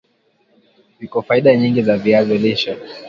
[0.99, 2.71] ziko faida nyingi za viazi lishe